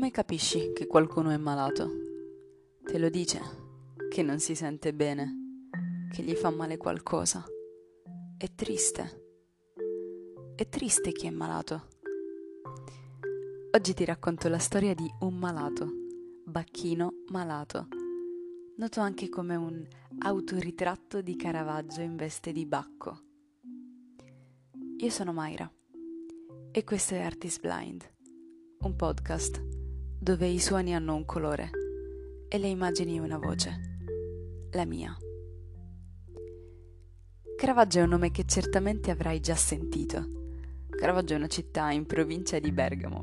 Come 0.00 0.12
capisci 0.12 0.72
che 0.72 0.86
qualcuno 0.86 1.28
è 1.28 1.36
malato? 1.36 1.90
Te 2.82 2.96
lo 2.96 3.10
dice 3.10 3.38
che 4.08 4.22
non 4.22 4.38
si 4.38 4.54
sente 4.54 4.94
bene, 4.94 5.68
che 6.10 6.22
gli 6.22 6.32
fa 6.32 6.48
male 6.48 6.78
qualcosa. 6.78 7.44
È 8.38 8.46
triste. 8.54 9.24
È 10.56 10.66
triste 10.70 11.12
chi 11.12 11.26
è 11.26 11.30
malato. 11.30 11.88
Oggi 13.72 13.92
ti 13.92 14.06
racconto 14.06 14.48
la 14.48 14.58
storia 14.58 14.94
di 14.94 15.06
un 15.20 15.34
malato, 15.34 15.92
Bacchino 16.46 17.24
malato, 17.26 17.88
noto 18.76 19.00
anche 19.00 19.28
come 19.28 19.54
un 19.54 19.86
autoritratto 20.20 21.20
di 21.20 21.36
Caravaggio 21.36 22.00
in 22.00 22.16
veste 22.16 22.52
di 22.52 22.64
Bacco. 22.64 23.20
Io 24.96 25.10
sono 25.10 25.34
Mayra 25.34 25.70
e 26.72 26.84
questo 26.84 27.12
è 27.12 27.20
Artist 27.20 27.60
Blind, 27.60 28.10
un 28.78 28.96
podcast 28.96 29.79
dove 30.22 30.46
i 30.46 30.58
suoni 30.58 30.94
hanno 30.94 31.14
un 31.14 31.24
colore 31.24 31.70
e 32.46 32.58
le 32.58 32.68
immagini 32.68 33.18
una 33.18 33.38
voce, 33.38 33.80
la 34.72 34.84
mia. 34.84 35.16
Caravaggio 37.56 38.00
è 38.00 38.02
un 38.02 38.10
nome 38.10 38.30
che 38.30 38.44
certamente 38.44 39.10
avrai 39.10 39.40
già 39.40 39.54
sentito. 39.54 40.58
Caravaggio 40.90 41.32
è 41.32 41.36
una 41.36 41.46
città 41.46 41.90
in 41.90 42.04
provincia 42.04 42.58
di 42.58 42.70
Bergamo 42.70 43.22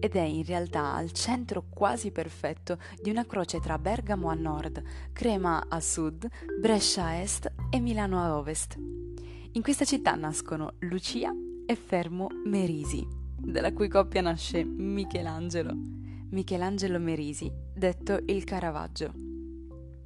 ed 0.00 0.16
è 0.16 0.22
in 0.22 0.42
realtà 0.42 0.94
al 0.94 1.12
centro 1.12 1.66
quasi 1.68 2.12
perfetto 2.12 2.78
di 3.02 3.10
una 3.10 3.26
croce 3.26 3.60
tra 3.60 3.78
Bergamo 3.78 4.30
a 4.30 4.34
nord, 4.34 4.82
Crema 5.12 5.66
a 5.68 5.80
sud, 5.80 6.26
Brescia 6.58 7.04
a 7.04 7.20
est 7.20 7.52
e 7.68 7.78
Milano 7.78 8.22
a 8.22 8.38
ovest. 8.38 8.74
In 8.78 9.60
questa 9.60 9.84
città 9.84 10.14
nascono 10.14 10.76
Lucia 10.78 11.30
e 11.66 11.74
Fermo 11.76 12.28
Merisi, 12.46 13.06
dalla 13.36 13.74
cui 13.74 13.88
coppia 13.88 14.22
nasce 14.22 14.64
Michelangelo 14.64 15.97
Michelangelo 16.30 16.98
Merisi, 16.98 17.50
detto 17.72 18.20
il 18.26 18.44
Caravaggio. 18.44 19.14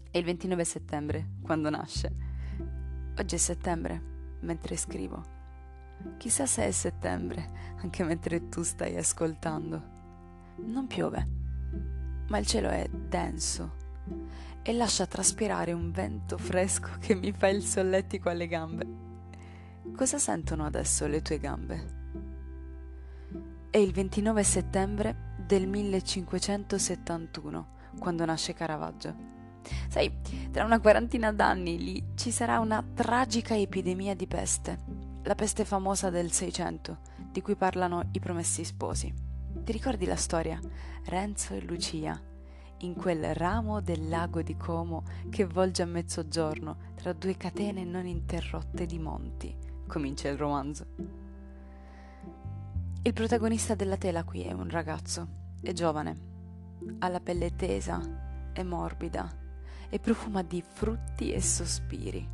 È 0.08 0.16
il 0.18 0.24
29 0.24 0.64
settembre, 0.64 1.30
quando 1.42 1.68
nasce. 1.68 2.12
Oggi 3.18 3.34
è 3.34 3.38
settembre, 3.38 4.00
mentre 4.42 4.76
scrivo. 4.76 5.20
Chissà 6.18 6.46
se 6.46 6.64
è 6.64 6.70
settembre, 6.70 7.74
anche 7.80 8.04
mentre 8.04 8.48
tu 8.48 8.62
stai 8.62 8.96
ascoltando. 8.96 9.82
Non 10.58 10.86
piove, 10.86 11.26
ma 12.28 12.38
il 12.38 12.46
cielo 12.46 12.68
è 12.68 12.88
denso 12.88 13.80
e 14.62 14.72
lascia 14.72 15.06
traspirare 15.06 15.72
un 15.72 15.90
vento 15.90 16.38
fresco 16.38 16.90
che 17.00 17.16
mi 17.16 17.32
fa 17.32 17.48
il 17.48 17.64
solletico 17.64 18.28
alle 18.28 18.46
gambe. 18.46 18.86
Cosa 19.96 20.18
sentono 20.18 20.66
adesso 20.66 21.04
le 21.08 21.20
tue 21.20 21.40
gambe? 21.40 22.00
È 23.70 23.76
il 23.76 23.90
29 23.90 24.44
settembre 24.44 25.30
del 25.46 25.66
1571, 25.66 27.66
quando 27.98 28.24
nasce 28.24 28.54
Caravaggio. 28.54 29.30
Sai, 29.88 30.12
tra 30.50 30.64
una 30.64 30.80
quarantina 30.80 31.32
d'anni 31.32 31.78
lì 31.78 32.04
ci 32.14 32.30
sarà 32.30 32.58
una 32.58 32.84
tragica 32.94 33.56
epidemia 33.56 34.14
di 34.14 34.26
peste, 34.26 34.78
la 35.22 35.34
peste 35.34 35.64
famosa 35.64 36.10
del 36.10 36.32
Seicento, 36.32 36.98
di 37.30 37.40
cui 37.40 37.54
parlano 37.54 38.08
i 38.12 38.20
promessi 38.20 38.64
sposi. 38.64 39.12
Ti 39.62 39.72
ricordi 39.72 40.06
la 40.06 40.16
storia? 40.16 40.58
Renzo 41.04 41.54
e 41.54 41.60
Lucia, 41.60 42.20
in 42.78 42.94
quel 42.94 43.34
ramo 43.34 43.80
del 43.80 44.08
lago 44.08 44.42
di 44.42 44.56
Como 44.56 45.04
che 45.30 45.44
volge 45.44 45.82
a 45.82 45.86
mezzogiorno 45.86 46.76
tra 46.96 47.12
due 47.12 47.36
catene 47.36 47.84
non 47.84 48.06
interrotte 48.06 48.86
di 48.86 48.98
monti. 48.98 49.54
Comincia 49.86 50.28
il 50.28 50.38
romanzo. 50.38 50.86
Il 53.04 53.14
protagonista 53.14 53.74
della 53.74 53.96
tela 53.96 54.22
qui 54.22 54.42
è 54.42 54.52
un 54.52 54.70
ragazzo, 54.70 55.26
è 55.60 55.72
giovane, 55.72 56.16
ha 57.00 57.08
la 57.08 57.18
pelle 57.18 57.56
tesa 57.56 58.00
e 58.52 58.62
morbida 58.62 59.28
e 59.90 59.98
profuma 59.98 60.42
di 60.42 60.62
frutti 60.62 61.32
e 61.32 61.42
sospiri. 61.42 62.28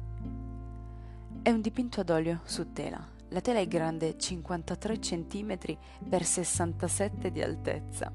È 1.40 1.48
un 1.48 1.62
dipinto 1.62 2.02
ad 2.02 2.10
olio 2.10 2.40
su 2.44 2.74
tela. 2.74 3.02
La 3.30 3.40
tela 3.40 3.60
è 3.60 3.66
grande 3.66 4.18
53 4.18 4.98
cm 4.98 5.58
per 6.06 6.22
67 6.22 7.32
di 7.32 7.40
altezza. 7.40 8.12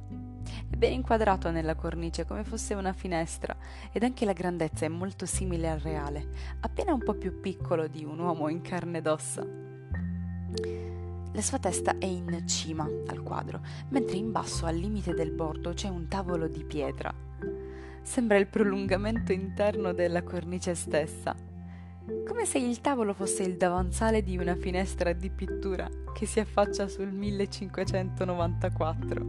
È 0.69 0.75
ben 0.75 0.93
inquadrato 0.93 1.49
nella 1.49 1.73
cornice 1.73 2.27
come 2.27 2.43
fosse 2.43 2.75
una 2.75 2.93
finestra 2.93 3.57
ed 3.91 4.03
anche 4.03 4.25
la 4.25 4.33
grandezza 4.33 4.85
è 4.85 4.89
molto 4.89 5.25
simile 5.25 5.71
al 5.71 5.79
reale, 5.79 6.29
appena 6.59 6.93
un 6.93 7.03
po' 7.03 7.15
più 7.15 7.39
piccolo 7.39 7.87
di 7.87 8.05
un 8.05 8.19
uomo 8.19 8.47
in 8.47 8.61
carne 8.61 8.99
ed 8.99 9.07
ossa. 9.07 9.43
La 11.33 11.41
sua 11.41 11.57
testa 11.57 11.97
è 11.97 12.05
in 12.05 12.47
cima 12.47 12.87
al 13.07 13.23
quadro, 13.23 13.61
mentre 13.89 14.17
in 14.17 14.31
basso 14.31 14.67
al 14.67 14.75
limite 14.75 15.15
del 15.15 15.31
bordo 15.31 15.73
c'è 15.73 15.89
un 15.89 16.07
tavolo 16.07 16.47
di 16.47 16.63
pietra. 16.63 17.11
Sembra 18.03 18.37
il 18.37 18.45
prolungamento 18.45 19.31
interno 19.31 19.93
della 19.93 20.21
cornice 20.21 20.75
stessa, 20.75 21.35
come 22.27 22.45
se 22.45 22.59
il 22.59 22.81
tavolo 22.81 23.13
fosse 23.13 23.41
il 23.41 23.57
davanzale 23.57 24.21
di 24.21 24.37
una 24.37 24.55
finestra 24.55 25.11
di 25.13 25.31
pittura 25.31 25.89
che 26.13 26.27
si 26.27 26.39
affaccia 26.39 26.87
sul 26.87 27.11
1594. 27.11 29.25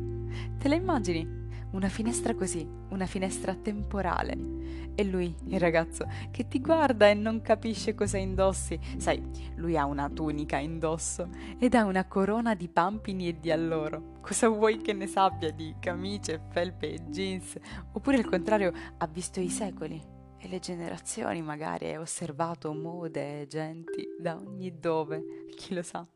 Te 0.59 0.69
la 0.69 0.75
immagini? 0.75 1.44
Una 1.75 1.89
finestra 1.89 2.37
così, 2.37 2.65
una 2.91 3.05
finestra 3.05 3.53
temporale. 3.57 4.93
E 4.95 5.03
lui, 5.03 5.35
il 5.47 5.59
ragazzo, 5.59 6.07
che 6.31 6.47
ti 6.47 6.61
guarda 6.61 7.09
e 7.09 7.15
non 7.15 7.43
capisce 7.43 7.95
cosa 7.95 8.17
indossi. 8.17 8.79
Sai, 8.97 9.21
lui 9.57 9.77
ha 9.77 9.85
una 9.85 10.09
tunica 10.09 10.59
indosso 10.59 11.29
ed 11.59 11.75
ha 11.75 11.85
una 11.85 12.07
corona 12.07 12.55
di 12.55 12.69
pampini 12.69 13.27
e 13.27 13.41
di 13.41 13.51
alloro. 13.51 14.13
Cosa 14.21 14.49
vuoi 14.49 14.79
che 14.83 14.93
ne 14.93 15.09
sappia 15.09 15.51
di 15.51 15.75
camicie, 15.81 16.41
felpe 16.51 16.93
e 16.93 17.09
jeans? 17.09 17.59
Oppure 17.93 18.19
al 18.19 18.29
contrario, 18.29 18.73
ha 18.99 19.07
visto 19.09 19.41
i 19.41 19.49
secoli 19.49 20.01
e 20.39 20.47
le 20.47 20.61
generazioni 20.61 21.43
magari, 21.43 21.93
ha 21.93 21.99
osservato 21.99 22.73
mode 22.73 23.41
e 23.41 23.47
genti 23.49 24.07
da 24.17 24.37
ogni 24.37 24.79
dove, 24.79 25.47
chi 25.57 25.75
lo 25.75 25.83
sa. 25.83 26.07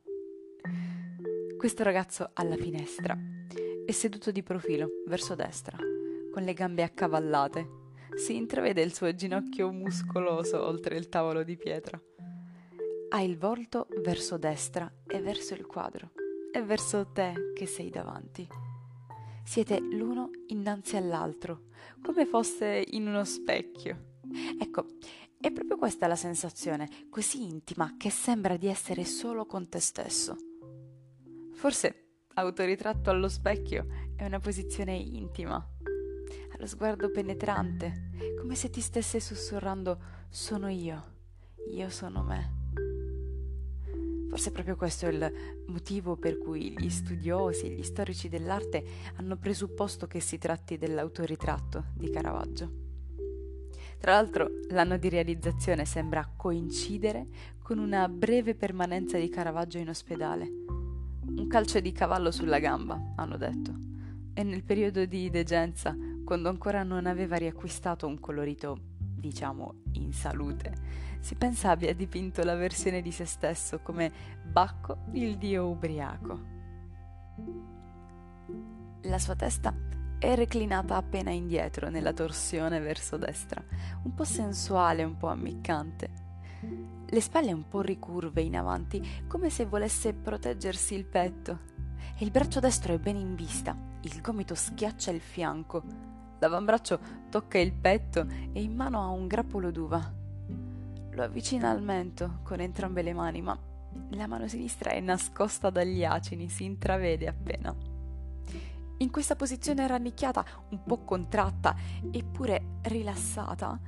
Questo 1.56 1.82
ragazzo 1.82 2.30
alla 2.34 2.54
finestra 2.54 3.18
è 3.88 3.92
seduto 3.92 4.30
di 4.30 4.42
profilo, 4.42 5.02
verso 5.06 5.34
destra, 5.34 5.78
con 6.30 6.42
le 6.42 6.52
gambe 6.52 6.82
accavallate. 6.82 7.66
Si 8.16 8.36
intravede 8.36 8.82
il 8.82 8.92
suo 8.92 9.14
ginocchio 9.14 9.72
muscoloso 9.72 10.62
oltre 10.62 10.98
il 10.98 11.08
tavolo 11.08 11.42
di 11.42 11.56
pietra. 11.56 11.98
Ha 13.08 13.22
il 13.22 13.38
volto 13.38 13.86
verso 14.02 14.36
destra 14.36 14.92
e 15.06 15.22
verso 15.22 15.54
il 15.54 15.64
quadro, 15.64 16.10
e 16.52 16.62
verso 16.62 17.06
te 17.14 17.52
che 17.54 17.64
sei 17.64 17.88
davanti. 17.88 18.46
Siete 19.42 19.80
l'uno 19.80 20.32
innanzi 20.48 20.96
all'altro, 20.96 21.68
come 22.02 22.26
fosse 22.26 22.84
in 22.88 23.06
uno 23.06 23.24
specchio. 23.24 24.18
Ecco, 24.60 24.84
è 25.40 25.50
proprio 25.50 25.78
questa 25.78 26.06
la 26.06 26.14
sensazione, 26.14 27.06
così 27.08 27.42
intima, 27.42 27.94
che 27.96 28.10
sembra 28.10 28.58
di 28.58 28.66
essere 28.66 29.06
solo 29.06 29.46
con 29.46 29.66
te 29.70 29.80
stesso. 29.80 30.36
Forse 31.54 32.07
autoritratto 32.38 33.10
allo 33.10 33.28
specchio 33.28 33.86
è 34.14 34.24
una 34.24 34.38
posizione 34.38 34.94
intima, 34.94 35.56
ha 35.56 36.56
lo 36.56 36.66
sguardo 36.66 37.10
penetrante, 37.10 38.10
come 38.38 38.54
se 38.54 38.70
ti 38.70 38.80
stesse 38.80 39.18
sussurrando 39.18 39.98
sono 40.28 40.68
io, 40.68 41.02
io 41.72 41.88
sono 41.90 42.22
me. 42.22 42.56
Forse 44.28 44.52
proprio 44.52 44.76
questo 44.76 45.06
è 45.06 45.08
il 45.08 45.32
motivo 45.66 46.16
per 46.16 46.38
cui 46.38 46.74
gli 46.78 46.90
studiosi 46.90 47.66
e 47.66 47.70
gli 47.70 47.82
storici 47.82 48.28
dell'arte 48.28 48.84
hanno 49.16 49.36
presupposto 49.36 50.06
che 50.06 50.20
si 50.20 50.38
tratti 50.38 50.76
dell'autoritratto 50.76 51.86
di 51.94 52.10
Caravaggio. 52.10 52.86
Tra 53.98 54.12
l'altro 54.12 54.48
l'anno 54.68 54.96
di 54.96 55.08
realizzazione 55.08 55.84
sembra 55.84 56.30
coincidere 56.36 57.26
con 57.60 57.78
una 57.78 58.08
breve 58.08 58.54
permanenza 58.54 59.18
di 59.18 59.28
Caravaggio 59.28 59.78
in 59.78 59.88
ospedale, 59.88 60.67
un 61.38 61.46
calcio 61.46 61.78
di 61.78 61.92
cavallo 61.92 62.32
sulla 62.32 62.58
gamba, 62.58 63.12
hanno 63.14 63.36
detto. 63.36 63.72
E 64.34 64.42
nel 64.42 64.64
periodo 64.64 65.04
di 65.04 65.30
degenza, 65.30 65.96
quando 66.24 66.48
ancora 66.48 66.82
non 66.82 67.06
aveva 67.06 67.36
riacquistato 67.36 68.06
un 68.08 68.18
colorito, 68.18 68.78
diciamo, 68.98 69.82
in 69.92 70.12
salute, 70.12 70.72
si 71.20 71.36
pensa 71.36 71.70
abbia 71.70 71.94
dipinto 71.94 72.42
la 72.42 72.56
versione 72.56 73.02
di 73.02 73.12
se 73.12 73.24
stesso 73.24 73.78
come 73.80 74.10
Bacco, 74.44 75.04
il 75.12 75.38
dio 75.38 75.68
ubriaco. 75.68 76.56
La 79.02 79.18
sua 79.18 79.36
testa 79.36 79.72
è 80.18 80.34
reclinata 80.34 80.96
appena 80.96 81.30
indietro 81.30 81.88
nella 81.88 82.12
torsione 82.12 82.80
verso 82.80 83.16
destra, 83.16 83.62
un 84.02 84.12
po' 84.12 84.24
sensuale, 84.24 85.04
un 85.04 85.16
po' 85.16 85.28
ammiccante 85.28 86.26
le 87.06 87.20
spalle 87.20 87.52
un 87.52 87.68
po' 87.68 87.80
ricurve 87.80 88.42
in 88.42 88.56
avanti, 88.56 89.24
come 89.26 89.50
se 89.50 89.64
volesse 89.66 90.12
proteggersi 90.12 90.94
il 90.94 91.04
petto. 91.04 91.76
E 92.18 92.24
il 92.24 92.30
braccio 92.30 92.60
destro 92.60 92.92
è 92.94 92.98
ben 92.98 93.16
in 93.16 93.34
vista, 93.34 93.76
il 94.02 94.20
gomito 94.20 94.54
schiaccia 94.54 95.10
il 95.10 95.20
fianco, 95.20 95.82
l'avambraccio 96.38 96.98
tocca 97.30 97.58
il 97.58 97.72
petto 97.72 98.26
e 98.52 98.62
in 98.62 98.74
mano 98.74 99.00
ha 99.00 99.08
un 99.08 99.26
grappolo 99.26 99.70
d'uva. 99.70 100.14
Lo 101.10 101.22
avvicina 101.22 101.70
al 101.70 101.82
mento 101.82 102.40
con 102.42 102.60
entrambe 102.60 103.02
le 103.02 103.12
mani, 103.12 103.42
ma 103.42 103.58
la 104.10 104.26
mano 104.26 104.46
sinistra 104.48 104.90
è 104.90 105.00
nascosta 105.00 105.70
dagli 105.70 106.04
acini, 106.04 106.48
si 106.48 106.64
intravede 106.64 107.26
appena. 107.26 107.74
In 109.00 109.10
questa 109.10 109.36
posizione 109.36 109.86
rannicchiata, 109.86 110.44
un 110.70 110.82
po' 110.82 110.98
contratta 111.04 111.74
eppure 112.10 112.78
rilassata, 112.82 113.78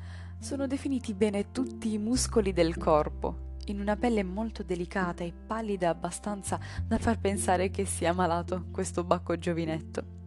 sono 0.41 0.67
definiti 0.67 1.13
bene 1.13 1.51
tutti 1.51 1.93
i 1.93 1.99
muscoli 1.99 2.55
del 2.55 2.79
corpo, 2.79 3.59
in 3.67 3.79
una 3.79 3.97
pelle 3.97 4.23
molto 4.23 4.63
delicata 4.63 5.23
e 5.23 5.35
pallida 5.35 5.91
abbastanza 5.91 6.59
da 6.83 6.97
far 6.97 7.21
pensare 7.21 7.71
che 7.71 7.85
sia 7.85 8.15
malato 8.15 8.65
questo 8.73 9.05
Bacco 9.05 9.37
giovinetto. 9.39 10.19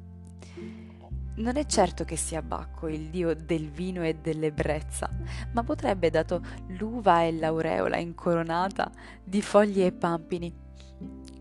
Non 1.36 1.58
è 1.58 1.66
certo 1.66 2.04
che 2.04 2.16
sia 2.16 2.44
Bacco 2.44 2.88
il 2.88 3.10
dio 3.10 3.34
del 3.34 3.72
vino 3.72 4.04
e 4.04 4.14
dell'ebbrezza, 4.14 5.10
ma 5.52 5.64
potrebbe, 5.64 6.12
dato 6.12 6.44
l'uva 6.68 7.24
e 7.24 7.32
l'aureola 7.32 7.98
incoronata 7.98 8.92
di 9.24 9.42
foglie 9.42 9.88
e 9.88 9.92
pampini, 9.94 10.54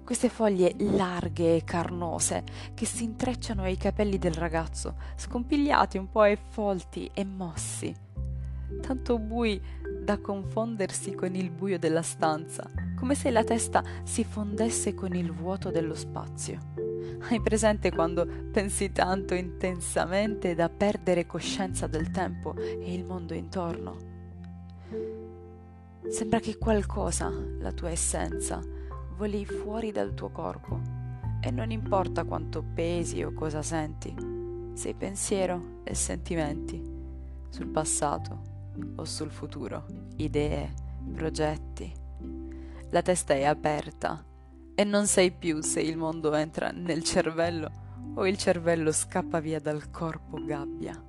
queste 0.03 0.31
foglie 0.31 0.75
larghe 0.79 1.57
e 1.57 1.65
carnose 1.65 2.43
che 2.73 2.87
si 2.87 3.05
intrecciano 3.05 3.65
ai 3.65 3.77
capelli 3.77 4.17
del 4.17 4.35
ragazzo, 4.35 4.97
scompigliati 5.17 5.99
un 5.99 6.11
po' 6.11 6.25
e 6.25 6.39
folti 6.49 7.11
e 7.13 7.25
mossi, 7.25 7.95
tanto 8.83 9.19
bui 9.19 9.59
da 10.03 10.19
confondersi 10.19 11.15
con 11.15 11.35
il 11.35 11.51
buio 11.51 11.79
della 11.79 12.03
stanza, 12.03 12.69
come 12.99 13.15
se 13.15 13.31
la 13.31 13.45
testa 13.45 13.83
si 14.03 14.25
fondesse 14.25 14.93
con 14.93 15.15
il 15.15 15.33
vuoto 15.33 15.71
dello 15.71 15.95
spazio. 15.95 16.59
Hai 17.29 17.41
presente 17.41 17.93
quando 17.93 18.27
pensi 18.51 18.91
tanto 18.91 19.35
intensamente 19.35 20.55
da 20.55 20.69
perdere 20.69 21.25
coscienza 21.25 21.87
del 21.87 22.11
tempo 22.11 22.55
e 22.57 22.93
il 22.93 23.05
mondo 23.05 23.33
intorno? 23.33 23.97
Sembra 26.09 26.41
che 26.41 26.59
qualcosa, 26.59 27.33
la 27.61 27.73
tua 27.73 27.91
essenza, 27.91 28.61
voli 29.17 29.47
fuori 29.47 29.93
dal 29.93 30.15
tuo 30.15 30.31
corpo 30.31 30.81
e 31.41 31.51
non 31.53 31.71
importa 31.71 32.25
quanto 32.25 32.65
pesi 32.75 33.23
o 33.23 33.33
cosa 33.33 33.63
senti, 33.63 34.15
sei 34.75 34.95
pensiero 34.95 35.81
e 35.85 35.95
sentimenti 35.95 36.83
sul 37.49 37.69
passato 37.69 38.52
o 38.97 39.05
sul 39.05 39.31
futuro, 39.31 39.87
idee, 40.17 40.73
progetti. 41.15 41.93
La 42.91 43.03
testa 43.03 43.35
è 43.35 43.45
aperta 43.45 44.25
e 44.75 44.85
non 44.85 45.07
sai 45.07 45.31
più 45.33 45.61
se 45.63 45.81
il 45.81 45.97
mondo 45.97 46.35
entra 46.35 46.71
nel 46.71 47.03
cervello 47.03 47.71
o 48.15 48.27
il 48.27 48.37
cervello 48.37 48.93
scappa 48.93 49.41
via 49.41 49.61
dal 49.61 49.91
corpo 49.91 50.43
gabbia. 50.45 51.01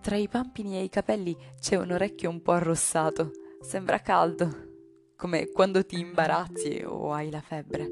Tra 0.00 0.16
i 0.16 0.28
pampini 0.28 0.76
e 0.76 0.82
i 0.82 0.88
capelli 0.88 1.36
c'è 1.58 1.76
un 1.76 1.92
orecchio 1.92 2.28
un 2.28 2.42
po' 2.42 2.52
arrossato, 2.52 3.30
sembra 3.60 4.00
caldo 4.00 4.72
come 5.16 5.48
quando 5.50 5.84
ti 5.86 5.98
imbarazzi 5.98 6.82
o 6.84 7.12
hai 7.12 7.30
la 7.30 7.40
febbre, 7.40 7.88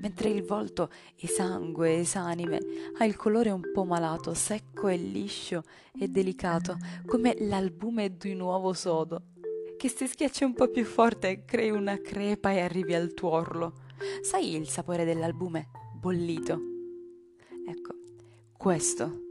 mentre 0.00 0.28
il 0.30 0.42
volto 0.42 0.90
esangue, 1.16 1.96
esanime, 1.96 2.60
ha 2.98 3.04
il 3.04 3.16
colore 3.16 3.50
un 3.50 3.70
po' 3.72 3.84
malato, 3.84 4.34
secco 4.34 4.88
e 4.88 4.96
liscio 4.96 5.62
e 5.98 6.08
delicato, 6.08 6.76
come 7.06 7.36
l'albume 7.40 8.16
di 8.16 8.32
un 8.32 8.40
uovo 8.40 8.72
sodo, 8.72 9.22
che 9.76 9.88
se 9.88 10.06
schiacci 10.06 10.44
un 10.44 10.54
po' 10.54 10.68
più 10.68 10.84
forte 10.84 11.44
crei 11.44 11.70
una 11.70 12.00
crepa 12.00 12.50
e 12.50 12.60
arrivi 12.60 12.94
al 12.94 13.14
tuorlo. 13.14 13.74
Sai 14.22 14.54
il 14.54 14.68
sapore 14.68 15.04
dell'albume? 15.04 15.68
Bollito. 15.94 16.60
Ecco, 17.66 17.94
questo 18.56 19.22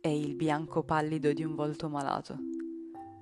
è 0.00 0.08
il 0.08 0.34
bianco 0.34 0.82
pallido 0.82 1.32
di 1.32 1.44
un 1.44 1.54
volto 1.54 1.88
malato. 1.88 2.36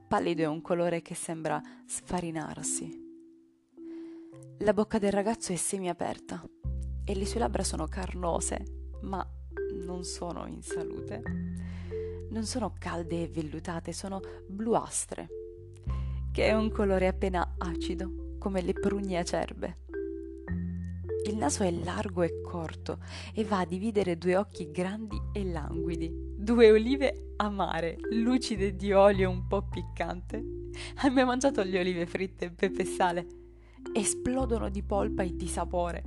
Pallido 0.08 0.42
è 0.42 0.46
un 0.46 0.60
colore 0.60 1.02
che 1.02 1.14
sembra 1.14 1.60
sfarinarsi 1.86 3.04
la 4.58 4.72
bocca 4.72 4.98
del 4.98 5.10
ragazzo 5.10 5.52
è 5.52 5.56
semiaperta 5.56 6.42
e 7.04 7.14
le 7.14 7.26
sue 7.26 7.40
labbra 7.40 7.62
sono 7.62 7.86
carnose, 7.86 8.88
ma 9.02 9.26
non 9.84 10.04
sono 10.04 10.46
in 10.46 10.62
salute. 10.62 11.22
Non 12.30 12.44
sono 12.44 12.74
calde 12.78 13.22
e 13.22 13.28
vellutate, 13.28 13.92
sono 13.92 14.20
bluastre, 14.46 15.28
che 16.32 16.46
è 16.46 16.52
un 16.52 16.70
colore 16.70 17.06
appena 17.06 17.54
acido, 17.58 18.36
come 18.38 18.60
le 18.62 18.72
prugne 18.72 19.18
acerbe. 19.18 19.82
Il 21.26 21.36
naso 21.36 21.62
è 21.62 21.70
largo 21.70 22.22
e 22.22 22.40
corto 22.42 22.98
e 23.32 23.44
va 23.44 23.60
a 23.60 23.66
dividere 23.66 24.18
due 24.18 24.36
occhi 24.36 24.70
grandi 24.70 25.18
e 25.32 25.44
languidi, 25.44 26.10
due 26.36 26.70
olive 26.70 27.34
amare, 27.36 27.96
lucide 28.10 28.74
di 28.74 28.92
olio 28.92 29.30
un 29.30 29.46
po' 29.46 29.62
piccante. 29.62 30.44
Hai 30.96 31.10
mai 31.10 31.24
mangiato 31.24 31.62
le 31.62 31.78
olive 31.78 32.06
fritte, 32.06 32.50
pepe 32.50 32.82
e 32.82 32.86
sale? 32.86 33.26
esplodono 33.92 34.70
di 34.70 34.82
polpa 34.82 35.22
e 35.22 35.34
di 35.34 35.46
sapore. 35.46 36.02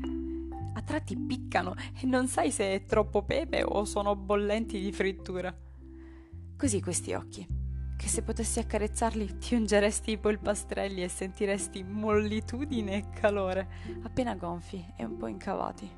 A 0.78 0.84
tratti 0.84 1.18
piccano 1.18 1.74
e 2.00 2.06
non 2.06 2.28
sai 2.28 2.52
se 2.52 2.76
è 2.76 2.84
troppo 2.86 3.24
pepe 3.24 3.64
o 3.64 3.84
sono 3.84 4.16
bollenti 4.16 4.80
di 4.80 4.92
frittura. 4.92 5.52
Così 6.56 6.82
questi 6.82 7.14
occhi, 7.14 7.48
che 7.98 8.08
se 8.08 8.22
potessi 8.22 8.60
accarezzarli 8.60 9.40
ti 9.40 9.56
ungeresti 9.56 10.12
i 10.12 10.18
polpastrelli 10.20 11.02
e 11.02 11.08
sentiresti 11.08 11.82
mollitudine 11.82 12.96
e 12.96 13.10
calore, 13.10 13.68
appena 14.04 14.36
gonfi 14.36 14.94
e 14.96 15.04
un 15.04 15.18
po' 15.18 15.26
incavati. 15.26 15.92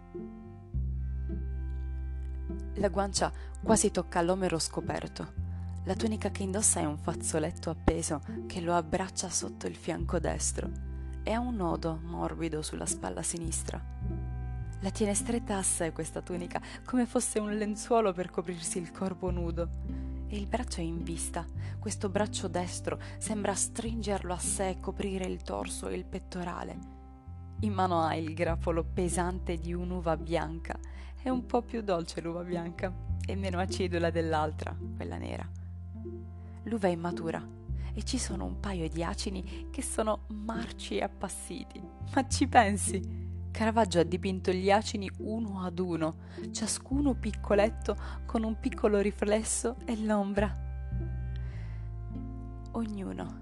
La 2.76 2.88
guancia 2.88 3.34
quasi 3.62 3.92
tocca 3.92 4.22
l'omero 4.22 4.60
scoperto. 4.60 5.34
La 5.84 5.96
tunica 5.96 6.32
che 6.32 6.44
indossa 6.44 6.80
è 6.80 6.86
un 6.86 6.98
fazzoletto 6.98 7.70
appeso 7.70 8.22
che 8.48 8.62
lo 8.62 8.74
abbraccia 8.74 9.30
sotto 9.30 9.68
il 9.68 9.76
fianco 9.76 10.20
destro 10.20 10.72
e 11.22 11.34
ha 11.34 11.40
un 11.42 11.56
nodo 11.56 12.00
morbido 12.02 12.62
sulla 12.62 12.86
spalla 12.86 13.22
sinistra. 13.22 13.99
La 14.82 14.92
tiene 14.92 15.14
stretta 15.14 15.58
a 15.58 15.64
sé 15.64 15.92
questa 15.92 16.22
tunica, 16.22 16.62
come 16.86 17.06
fosse 17.06 17.38
un 17.38 17.54
lenzuolo 17.58 18.14
per 18.14 18.30
coprirsi 18.30 18.78
il 18.78 18.92
corpo 18.92 19.30
nudo. 19.30 19.68
E 20.28 20.38
il 20.38 20.48
braccio 20.48 20.80
è 20.80 20.84
in 20.84 21.04
vista. 21.04 21.46
Questo 21.78 22.08
braccio 22.08 22.48
destro 22.48 22.98
sembra 23.18 23.54
stringerlo 23.54 24.32
a 24.32 24.38
sé 24.38 24.70
e 24.70 24.80
coprire 24.80 25.26
il 25.26 25.42
torso 25.42 25.90
e 25.90 25.96
il 25.96 26.06
pettorale. 26.06 26.78
In 27.62 27.74
mano 27.74 28.04
ha 28.04 28.16
il 28.16 28.34
grappolo 28.34 28.86
pesante 28.86 29.58
di 29.58 29.74
un'uva 29.74 30.16
bianca. 30.16 30.80
È 31.22 31.28
un 31.28 31.46
po' 31.46 31.62
più 31.62 31.82
dolce 31.82 32.22
l'uva 32.22 32.44
bianca 32.44 32.94
e 33.26 33.36
meno 33.36 33.60
acidula 33.60 34.10
dell'altra, 34.12 34.74
quella 34.96 35.18
nera. 35.18 35.46
L'uva 36.64 36.88
è 36.88 36.96
matura 36.96 37.46
e 37.94 38.04
ci 38.04 38.18
sono 38.18 38.46
un 38.46 38.62
paio 38.62 38.88
di 38.88 39.04
acini 39.04 39.68
che 39.72 39.82
sono 39.82 40.22
marci 40.28 41.00
e 41.00 41.04
appassiti. 41.04 41.82
Ma 42.14 42.26
ci 42.30 42.48
pensi? 42.48 43.29
Caravaggio 43.52 44.00
ha 44.00 44.04
dipinto 44.04 44.52
gli 44.52 44.72
acini 44.72 45.10
uno 45.20 45.62
ad 45.64 45.80
uno, 45.80 46.16
ciascuno 46.52 47.14
piccoletto 47.16 47.96
con 48.26 48.44
un 48.44 48.58
piccolo 48.60 49.00
riflesso 49.00 49.76
e 49.86 49.98
l'ombra. 49.98 50.68
Ognuno, 52.72 53.42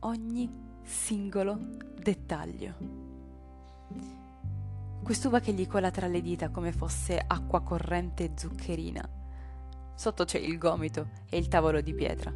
ogni 0.00 0.48
singolo 0.82 1.58
dettaglio. 2.00 2.74
Quest'uva 5.02 5.40
che 5.40 5.52
gli 5.52 5.66
cola 5.66 5.90
tra 5.90 6.06
le 6.06 6.20
dita 6.20 6.50
come 6.50 6.70
fosse 6.70 7.22
acqua 7.26 7.62
corrente 7.62 8.24
e 8.24 8.32
zuccherina. 8.36 9.08
Sotto 9.94 10.24
c'è 10.24 10.38
il 10.38 10.58
gomito 10.58 11.08
e 11.28 11.38
il 11.38 11.48
tavolo 11.48 11.80
di 11.80 11.94
pietra. 11.94 12.32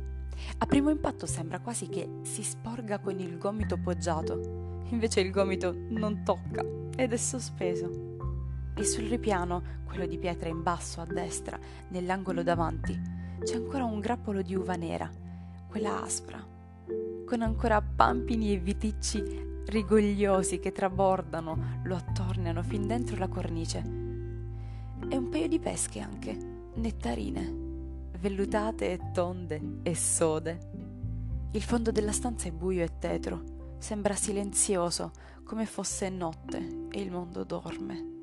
A 0.59 0.66
primo 0.66 0.90
impatto 0.90 1.26
sembra 1.26 1.61
quasi 1.61 1.88
che 1.88 2.21
si 2.23 2.42
sporga 2.42 2.99
con 2.99 3.21
il 3.21 3.38
gomito 3.38 3.76
poggiato, 3.76 4.83
invece 4.88 5.21
il 5.21 5.31
gomito 5.31 5.73
non 5.90 6.25
tocca 6.25 6.82
ed 6.96 7.12
è 7.12 7.16
sospeso. 7.16 8.16
E 8.75 8.84
sul 8.84 9.04
ripiano, 9.04 9.80
quello 9.84 10.06
di 10.06 10.18
pietra 10.18 10.49
in 10.49 10.62
basso 10.62 11.00
a 11.00 11.04
destra, 11.04 11.58
nell'angolo 11.88 12.42
davanti, 12.42 13.00
c'è 13.42 13.56
ancora 13.56 13.84
un 13.84 14.00
grappolo 14.00 14.42
di 14.42 14.54
uva 14.54 14.75
nera, 14.75 15.11
quella 15.68 16.02
aspra, 16.02 16.44
con 17.26 17.42
ancora 17.42 17.82
pampini 17.82 18.52
e 18.52 18.58
viticci 18.58 19.50
rigogliosi 19.66 20.58
che 20.58 20.72
trabordano, 20.72 21.80
lo 21.84 21.96
attorniano 21.96 22.62
fin 22.62 22.87
dentro 22.87 23.16
la 23.16 23.28
cornice. 23.28 23.78
E 23.78 25.16
un 25.16 25.28
paio 25.30 25.49
di 25.49 25.58
pesche 25.58 26.00
anche, 26.00 26.37
nettarine 26.75 27.62
vellutate 28.22 28.92
e 28.92 29.11
tonde 29.12 29.80
e 29.82 29.96
sode. 29.96 30.70
Il 31.50 31.62
fondo 31.62 31.90
della 31.90 32.12
stanza 32.12 32.46
è 32.46 32.52
buio 32.52 32.84
e 32.84 32.99
tetro, 33.00 33.42
sembra 33.83 34.15
silenzioso, 34.15 35.11
come 35.43 35.67
fosse 35.67 36.09
notte 36.09 36.87
e 36.89 37.01
il 37.01 37.11
mondo 37.11 37.43
dorme. 37.43 38.21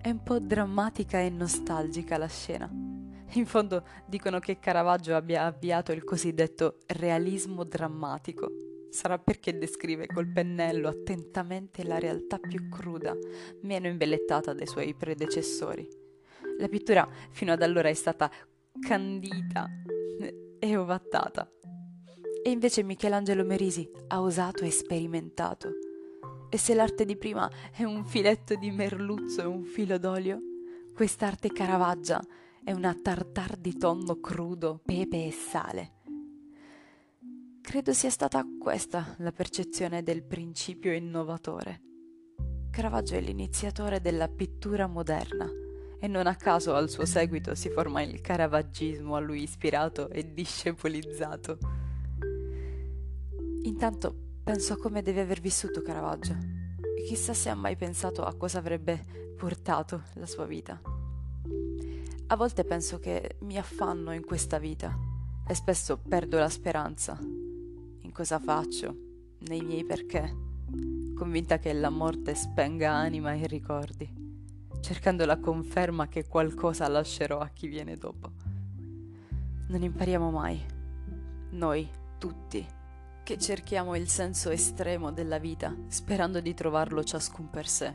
È 0.00 0.08
un 0.08 0.22
po' 0.22 0.38
drammatica 0.38 1.18
e 1.18 1.30
nostalgica 1.30 2.16
la 2.16 2.28
scena. 2.28 2.70
In 3.32 3.44
fondo 3.44 3.84
dicono 4.06 4.38
che 4.38 4.60
Caravaggio 4.60 5.16
abbia 5.16 5.46
avviato 5.46 5.90
il 5.90 6.04
cosiddetto 6.04 6.78
realismo 6.86 7.64
drammatico. 7.64 8.52
Sarà 8.88 9.18
perché 9.18 9.58
descrive 9.58 10.06
col 10.06 10.28
pennello 10.28 10.86
attentamente 10.86 11.82
la 11.82 11.98
realtà 11.98 12.38
più 12.38 12.68
cruda, 12.68 13.16
meno 13.62 13.88
imbellettata 13.88 14.52
dei 14.54 14.68
suoi 14.68 14.94
predecessori. 14.94 15.88
La 16.60 16.68
pittura 16.68 17.08
fino 17.30 17.50
ad 17.50 17.62
allora 17.62 17.88
è 17.88 17.94
stata 17.94 18.30
candita 18.80 19.68
e 20.60 20.76
ovattata. 20.76 21.50
E 22.44 22.50
invece 22.50 22.82
Michelangelo 22.82 23.44
Merisi 23.44 23.90
ha 24.08 24.20
osato 24.20 24.64
e 24.64 24.70
sperimentato. 24.70 25.70
E 26.50 26.58
se 26.58 26.74
l'arte 26.74 27.04
di 27.04 27.16
prima 27.16 27.50
è 27.72 27.84
un 27.84 28.04
filetto 28.04 28.54
di 28.54 28.70
merluzzo 28.70 29.40
e 29.40 29.46
un 29.46 29.64
filo 29.64 29.98
d'olio, 29.98 30.40
Quest'arte 30.94 31.48
caravaggia 31.48 32.24
è 32.62 32.70
una 32.70 32.94
tartar 32.94 33.56
di 33.56 33.76
tonno 33.76 34.20
crudo, 34.20 34.80
pepe 34.84 35.26
e 35.26 35.32
sale. 35.32 35.92
Credo 37.60 37.92
sia 37.92 38.10
stata 38.10 38.46
questa 38.60 39.16
la 39.18 39.32
percezione 39.32 40.04
del 40.04 40.22
principio 40.22 40.92
innovatore. 40.92 41.80
Caravaggio 42.70 43.16
è 43.16 43.20
l'iniziatore 43.20 44.00
della 44.00 44.28
pittura 44.28 44.86
moderna 44.86 45.50
e 45.98 46.06
non 46.06 46.28
a 46.28 46.36
caso 46.36 46.76
al 46.76 46.88
suo 46.88 47.06
seguito 47.06 47.56
si 47.56 47.70
forma 47.70 48.00
il 48.02 48.20
caravaggismo 48.20 49.16
a 49.16 49.20
lui 49.20 49.42
ispirato 49.42 50.10
e 50.10 50.32
discepolizzato. 50.32 51.73
Intanto 53.64 54.14
penso 54.42 54.72
a 54.72 54.78
come 54.78 55.02
deve 55.02 55.20
aver 55.20 55.40
vissuto 55.40 55.82
Caravaggio 55.82 56.36
chissà 57.06 57.34
se 57.34 57.50
ha 57.50 57.54
mai 57.54 57.76
pensato 57.76 58.24
a 58.24 58.34
cosa 58.34 58.58
avrebbe 58.58 59.34
portato 59.36 60.04
la 60.14 60.26
sua 60.26 60.46
vita. 60.46 60.80
A 62.28 62.36
volte 62.36 62.64
penso 62.64 62.98
che 62.98 63.36
mi 63.40 63.58
affanno 63.58 64.12
in 64.12 64.24
questa 64.24 64.58
vita 64.58 64.98
e 65.46 65.54
spesso 65.54 65.98
perdo 65.98 66.38
la 66.38 66.48
speranza 66.48 67.18
in 67.20 68.10
cosa 68.12 68.38
faccio, 68.38 68.96
nei 69.40 69.60
miei 69.60 69.84
perché, 69.84 70.34
convinta 71.14 71.58
che 71.58 71.72
la 71.74 71.90
morte 71.90 72.34
spenga 72.34 72.90
anima 72.92 73.34
e 73.34 73.46
ricordi 73.46 74.24
cercando 74.84 75.24
la 75.24 75.38
conferma 75.38 76.08
che 76.08 76.26
qualcosa 76.26 76.86
lascerò 76.88 77.38
a 77.38 77.48
chi 77.48 77.68
viene 77.68 77.96
dopo. 77.96 78.30
Non 79.68 79.82
impariamo 79.82 80.30
mai, 80.30 80.62
noi 81.52 81.88
tutti, 82.18 82.62
che 83.24 83.38
cerchiamo 83.38 83.96
il 83.96 84.06
senso 84.06 84.50
estremo 84.50 85.10
della 85.10 85.38
vita, 85.38 85.74
sperando 85.88 86.40
di 86.40 86.52
trovarlo 86.52 87.02
ciascun 87.02 87.48
per 87.48 87.66
sé. 87.66 87.92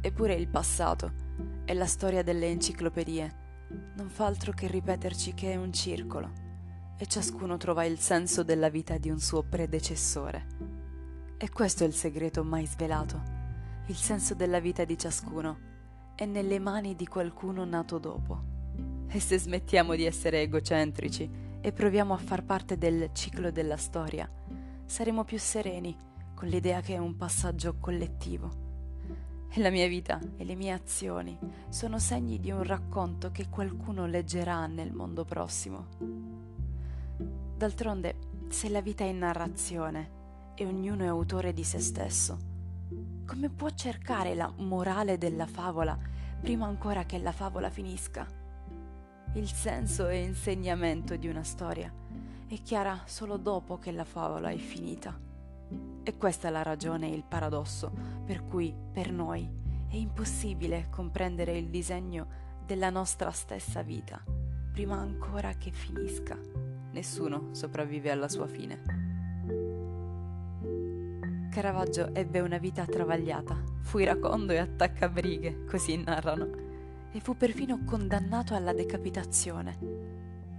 Eppure 0.00 0.34
il 0.34 0.48
passato 0.48 1.12
e 1.64 1.72
la 1.72 1.86
storia 1.86 2.24
delle 2.24 2.48
enciclopedie 2.48 3.42
non 3.94 4.08
fa 4.08 4.26
altro 4.26 4.52
che 4.52 4.66
ripeterci 4.66 5.34
che 5.34 5.52
è 5.52 5.56
un 5.56 5.72
circolo 5.72 6.32
e 6.98 7.06
ciascuno 7.06 7.56
trova 7.56 7.84
il 7.84 7.98
senso 7.98 8.42
della 8.42 8.68
vita 8.68 8.98
di 8.98 9.08
un 9.08 9.20
suo 9.20 9.44
predecessore. 9.44 10.46
E 11.38 11.50
questo 11.50 11.84
è 11.84 11.86
il 11.86 11.94
segreto 11.94 12.42
mai 12.42 12.66
svelato, 12.66 13.22
il 13.86 13.96
senso 13.96 14.34
della 14.34 14.58
vita 14.58 14.84
di 14.84 14.98
ciascuno 14.98 15.58
è 16.16 16.24
nelle 16.24 16.58
mani 16.58 16.96
di 16.96 17.06
qualcuno 17.06 17.64
nato 17.64 17.98
dopo. 17.98 18.52
E 19.08 19.20
se 19.20 19.38
smettiamo 19.38 19.94
di 19.94 20.04
essere 20.04 20.42
egocentrici 20.42 21.30
e 21.64 21.72
proviamo 21.72 22.12
a 22.12 22.18
far 22.18 22.44
parte 22.44 22.76
del 22.76 23.08
ciclo 23.14 23.50
della 23.50 23.78
storia, 23.78 24.30
saremo 24.84 25.24
più 25.24 25.38
sereni 25.38 25.96
con 26.34 26.46
l'idea 26.46 26.82
che 26.82 26.92
è 26.92 26.98
un 26.98 27.16
passaggio 27.16 27.76
collettivo. 27.80 29.46
E 29.48 29.60
la 29.62 29.70
mia 29.70 29.88
vita 29.88 30.20
e 30.36 30.44
le 30.44 30.56
mie 30.56 30.72
azioni 30.72 31.38
sono 31.70 31.98
segni 31.98 32.38
di 32.38 32.50
un 32.50 32.64
racconto 32.64 33.30
che 33.30 33.48
qualcuno 33.48 34.04
leggerà 34.04 34.66
nel 34.66 34.92
mondo 34.92 35.24
prossimo. 35.24 35.86
D'altronde, 37.56 38.16
se 38.48 38.68
la 38.68 38.82
vita 38.82 39.04
è 39.04 39.12
narrazione 39.12 40.52
e 40.54 40.66
ognuno 40.66 41.04
è 41.04 41.06
autore 41.06 41.54
di 41.54 41.64
se 41.64 41.78
stesso, 41.78 42.36
come 43.24 43.48
può 43.48 43.70
cercare 43.70 44.34
la 44.34 44.52
morale 44.54 45.16
della 45.16 45.46
favola 45.46 45.98
prima 46.42 46.66
ancora 46.66 47.06
che 47.06 47.16
la 47.16 47.32
favola 47.32 47.70
finisca? 47.70 48.43
Il 49.34 49.48
senso 49.48 50.08
e 50.08 50.22
insegnamento 50.22 51.16
di 51.16 51.28
una 51.28 51.42
storia 51.42 51.92
è 52.46 52.60
chiara 52.62 53.02
solo 53.06 53.36
dopo 53.36 53.78
che 53.78 53.90
la 53.90 54.04
favola 54.04 54.50
è 54.50 54.56
finita. 54.56 55.18
E 56.02 56.16
questa 56.16 56.48
è 56.48 56.50
la 56.50 56.62
ragione 56.62 57.10
e 57.10 57.14
il 57.14 57.24
paradosso 57.24 57.92
per 58.24 58.44
cui 58.44 58.74
per 58.92 59.10
noi 59.10 59.48
è 59.88 59.96
impossibile 59.96 60.88
comprendere 60.90 61.56
il 61.58 61.68
disegno 61.68 62.26
della 62.64 62.90
nostra 62.90 63.30
stessa 63.30 63.82
vita 63.82 64.22
prima 64.74 64.98
ancora 64.98 65.52
che 65.52 65.70
finisca. 65.70 66.36
Nessuno 66.90 67.54
sopravvive 67.54 68.10
alla 68.10 68.28
sua 68.28 68.48
fine. 68.48 68.82
Caravaggio 71.48 72.12
ebbe 72.12 72.40
una 72.40 72.58
vita 72.58 72.84
travagliata, 72.84 73.56
fu 73.82 73.98
iracondo 73.98 74.52
e 74.52 74.58
attaccabrighe, 74.58 75.64
così 75.64 75.96
narrano, 76.02 76.63
e 77.14 77.20
fu 77.20 77.36
perfino 77.36 77.84
condannato 77.84 78.54
alla 78.54 78.72
decapitazione. 78.72 79.78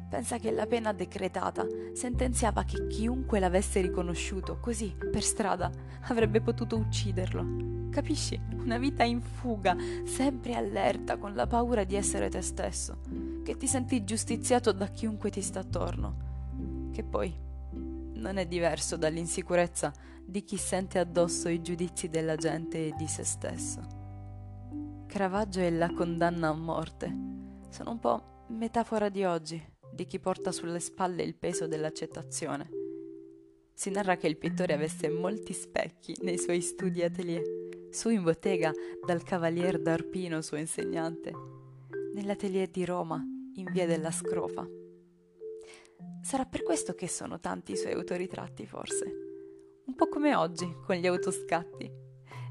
Pensa 0.10 0.38
che 0.38 0.52
la 0.52 0.66
pena 0.66 0.94
decretata 0.94 1.66
sentenziava 1.94 2.64
che 2.64 2.88
chiunque 2.88 3.40
l'avesse 3.40 3.82
riconosciuto 3.82 4.60
così 4.62 4.96
per 5.12 5.22
strada 5.22 5.70
avrebbe 6.04 6.40
potuto 6.40 6.78
ucciderlo. 6.78 7.90
Capisci? 7.90 8.40
Una 8.54 8.78
vita 8.78 9.04
in 9.04 9.20
fuga, 9.20 9.76
sempre 10.06 10.56
allerta, 10.56 11.18
con 11.18 11.36
la 11.36 11.48
paura 11.48 11.84
di 11.84 11.96
essere 11.96 12.30
te 12.30 12.42
stesso, 12.42 13.00
che 13.44 13.58
ti 13.58 13.68
senti 13.68 14.06
giustiziato 14.06 14.72
da 14.72 14.88
chiunque 14.88 15.30
ti 15.30 15.42
sta 15.42 15.60
attorno. 15.60 16.90
Che 16.94 17.04
poi 17.04 17.34
non 18.14 18.38
è 18.38 18.46
diverso 18.46 18.96
dall'insicurezza 18.96 19.92
di 20.26 20.44
chi 20.46 20.56
sente 20.56 21.00
addosso 21.00 21.50
i 21.50 21.62
giudizi 21.62 22.08
della 22.08 22.38
gente 22.38 22.88
e 22.88 22.94
di 22.98 23.08
se 23.08 23.26
stesso. 23.26 24.05
Caravaggio 25.16 25.62
e 25.62 25.72
la 25.72 25.94
condanna 25.94 26.50
a 26.50 26.54
morte 26.54 27.08
sono 27.70 27.92
un 27.92 28.00
po' 28.00 28.48
metafora 28.50 29.08
di 29.08 29.24
oggi, 29.24 29.66
di 29.90 30.04
chi 30.04 30.20
porta 30.20 30.52
sulle 30.52 30.82
spalle 30.82 31.24
il 31.24 31.38
peso 31.38 31.68
dell'accettazione. 31.68 32.70
Si 33.74 33.90
narra 33.92 34.18
che 34.18 34.28
il 34.28 34.36
pittore 34.36 34.74
avesse 34.74 35.08
molti 35.08 35.54
specchi 35.54 36.18
nei 36.24 36.38
suoi 36.38 36.60
studi 36.60 37.02
atelier, 37.02 37.44
su 37.92 38.10
in 38.10 38.24
bottega 38.24 38.74
dal 39.06 39.24
cavalier 39.24 39.82
d'Arpino 39.82 40.42
suo 40.42 40.58
insegnante, 40.58 41.32
nell'atelier 42.14 42.68
di 42.68 42.84
Roma, 42.84 43.24
in 43.54 43.72
via 43.72 43.86
della 43.86 44.12
Scrofa. 44.12 44.68
Sarà 46.24 46.44
per 46.44 46.62
questo 46.62 46.94
che 46.94 47.08
sono 47.08 47.40
tanti 47.40 47.72
i 47.72 47.78
suoi 47.78 47.94
autoritratti, 47.94 48.66
forse 48.66 49.06
un 49.86 49.96
po' 49.96 50.10
come 50.10 50.36
oggi 50.36 50.70
con 50.86 50.98
gli 50.98 51.08
autoscatti. 51.08 52.04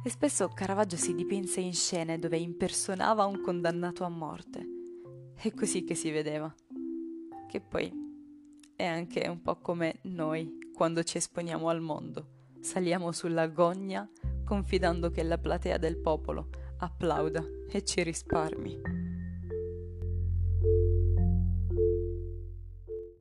E 0.07 0.11
spesso 0.11 0.49
Caravaggio 0.49 0.97
si 0.97 1.15
dipinse 1.15 1.61
in 1.61 1.73
scene 1.73 2.19
dove 2.19 2.37
impersonava 2.37 3.25
un 3.25 3.41
condannato 3.41 4.05
a 4.05 4.11
morte. 4.11 4.63
È 5.35 5.51
così 5.55 5.83
che 5.85 5.95
si 5.95 6.11
vedeva. 6.11 6.55
Che 7.49 7.61
poi 7.63 7.91
è 8.77 8.85
anche 8.85 9.27
un 9.27 9.41
po' 9.41 9.57
come 9.61 10.01
noi 10.03 10.59
quando 10.75 11.03
ci 11.05 11.17
esponiamo 11.17 11.71
al 11.71 11.81
mondo. 11.81 12.51
Saliamo 12.61 13.13
sulla 13.13 13.47
gogna 13.47 14.07
confidando 14.45 15.09
che 15.09 15.23
la 15.23 15.39
platea 15.39 15.79
del 15.79 15.97
popolo 15.97 16.51
applauda 16.81 17.43
e 17.71 17.83
ci 17.83 18.03
risparmi. 18.03 19.04